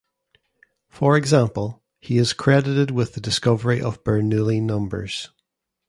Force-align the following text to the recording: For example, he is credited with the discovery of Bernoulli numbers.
For 0.89 1.15
example, 1.15 1.83
he 1.99 2.17
is 2.17 2.33
credited 2.33 2.89
with 2.89 3.13
the 3.13 3.21
discovery 3.21 3.79
of 3.83 4.03
Bernoulli 4.03 4.59
numbers. 4.59 5.29